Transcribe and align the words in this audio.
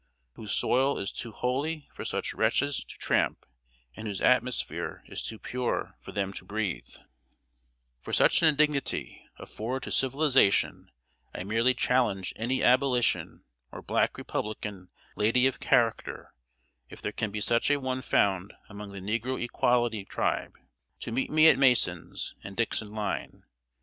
Whose 0.33 0.51
soil 0.51 0.97
is 0.97 1.11
too 1.11 1.31
holy 1.31 1.87
for 1.93 2.03
such 2.03 2.33
wretches 2.33 2.77
to 2.83 2.97
tramp 2.97 3.45
And 3.95 4.07
whose 4.07 4.19
atmosphere 4.19 5.03
is 5.05 5.21
to 5.27 5.37
pure 5.37 5.95
for 5.99 6.11
them 6.11 6.33
to 6.33 6.43
breathe 6.43 6.89
"For 7.99 8.11
such 8.11 8.41
an 8.41 8.47
indignity 8.47 9.23
afford 9.37 9.83
to 9.83 9.91
Civilization 9.91 10.89
I 11.35 11.43
Merely 11.43 11.75
Challenge 11.75 12.33
any 12.35 12.63
abolition 12.63 13.43
or 13.71 13.83
Black 13.83 14.17
Republican 14.17 14.89
lady 15.15 15.45
of 15.45 15.59
character 15.59 16.33
if 16.89 16.99
there 16.99 17.11
can 17.11 17.29
be 17.29 17.39
such 17.39 17.69
a 17.69 17.79
one 17.79 18.01
found 18.01 18.53
among 18.69 18.93
the 18.93 19.01
negro 19.01 19.39
equality 19.39 20.03
tribe. 20.03 20.55
To 21.01 21.11
Meet 21.11 21.29
Me 21.29 21.47
at 21.47 21.59
Masons 21.59 22.33
and 22.43 22.57
dixon 22.57 22.91
line. 22.91 23.43